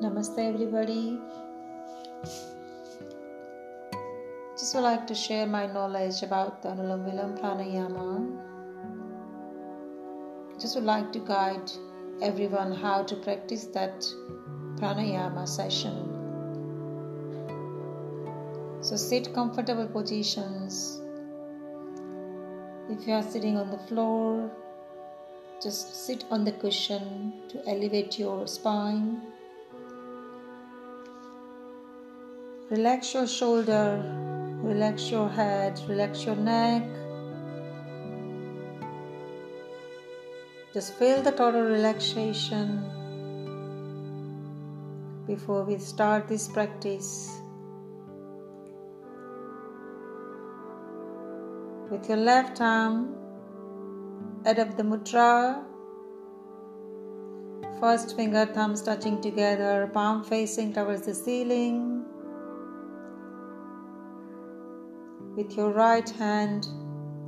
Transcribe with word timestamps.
Namaste, 0.00 0.38
everybody. 0.38 1.18
Just 4.56 4.76
would 4.76 4.82
like 4.82 5.08
to 5.08 5.14
share 5.16 5.44
my 5.44 5.66
knowledge 5.66 6.22
about 6.22 6.62
the 6.62 6.68
Anulom 6.68 7.02
Vilom 7.04 7.36
Pranayama. 7.40 8.30
Just 10.60 10.76
would 10.76 10.84
like 10.84 11.12
to 11.14 11.18
guide 11.18 11.72
everyone 12.22 12.70
how 12.70 13.02
to 13.02 13.16
practice 13.16 13.64
that 13.78 14.06
pranayama 14.76 15.48
session. 15.48 15.96
So 18.80 18.94
sit 18.94 19.34
comfortable 19.34 19.88
positions. 19.88 21.02
If 22.88 23.04
you 23.04 23.14
are 23.14 23.24
sitting 23.24 23.56
on 23.56 23.72
the 23.72 23.78
floor, 23.88 24.48
just 25.60 26.06
sit 26.06 26.24
on 26.30 26.44
the 26.44 26.52
cushion 26.52 27.32
to 27.48 27.68
elevate 27.68 28.16
your 28.16 28.46
spine. 28.46 29.22
Relax 32.70 33.14
your 33.14 33.26
shoulder, 33.26 34.02
relax 34.62 35.10
your 35.10 35.26
head, 35.26 35.80
relax 35.88 36.26
your 36.26 36.36
neck. 36.36 36.82
Just 40.74 40.92
feel 40.98 41.22
the 41.22 41.30
total 41.30 41.62
relaxation 41.62 42.84
before 45.26 45.64
we 45.64 45.78
start 45.78 46.28
this 46.28 46.46
practice. 46.46 47.40
With 51.90 52.06
your 52.06 52.18
left 52.18 52.60
arm, 52.60 53.16
adopt 54.44 54.76
the 54.76 54.82
mudra. 54.82 55.64
First 57.80 58.14
finger, 58.14 58.44
thumbs 58.44 58.82
touching 58.82 59.22
together, 59.22 59.90
palm 59.94 60.22
facing 60.22 60.74
towards 60.74 61.06
the 61.06 61.14
ceiling. 61.14 61.97
With 65.38 65.56
your 65.56 65.70
right 65.70 66.10
hand, 66.18 66.66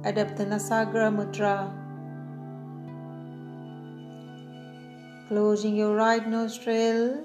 adopt 0.05 0.37
the 0.37 0.45
Nasagra 0.45 1.11
Mudra. 1.17 1.71
Closing 5.29 5.77
your 5.77 5.95
right 5.95 6.27
nostril. 6.29 7.23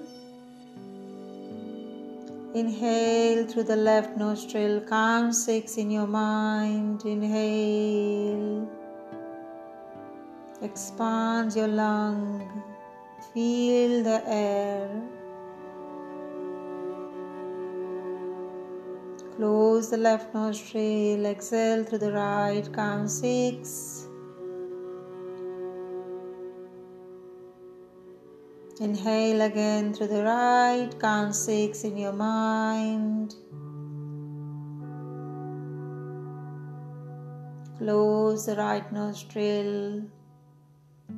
Inhale 2.54 3.48
through 3.48 3.64
the 3.64 3.74
left 3.74 4.16
nostril. 4.16 4.80
Count 4.88 5.34
six 5.34 5.76
in 5.76 5.90
your 5.90 6.06
mind. 6.06 7.04
Inhale. 7.04 8.70
Expand 10.62 11.56
your 11.56 11.66
lung. 11.66 12.62
Feel 13.34 14.04
the 14.04 14.22
air. 14.24 14.88
Close 19.36 19.90
the 19.90 19.98
left 19.98 20.32
nostril, 20.32 21.26
exhale 21.26 21.84
through 21.84 21.98
the 21.98 22.12
right, 22.12 22.66
count 22.72 23.10
six. 23.10 24.08
Inhale 28.80 29.42
again 29.42 29.92
through 29.92 30.06
the 30.06 30.24
right, 30.24 30.88
count 30.98 31.34
six 31.34 31.84
in 31.84 31.98
your 31.98 32.14
mind. 32.14 33.34
Close 37.76 38.46
the 38.46 38.56
right 38.56 38.90
nostril, 38.90 40.02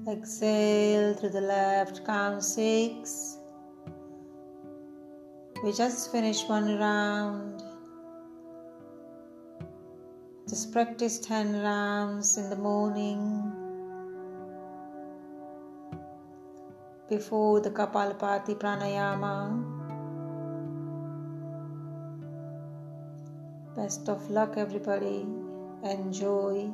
exhale 0.08 1.14
through 1.14 1.30
the 1.30 1.40
left, 1.40 2.04
count 2.04 2.42
six. 2.42 3.38
We 5.62 5.72
just 5.72 6.10
finished 6.10 6.48
one 6.48 6.78
round. 6.78 7.67
Just 10.48 10.72
practice 10.72 11.18
10 11.18 11.60
rounds 11.60 12.38
in 12.38 12.48
the 12.48 12.56
morning 12.56 13.52
before 17.06 17.60
the 17.60 17.70
Kapalabhati 17.70 18.56
Pranayama. 18.56 19.52
Best 23.76 24.08
of 24.08 24.30
luck, 24.30 24.54
everybody. 24.56 25.26
Enjoy. 25.84 26.72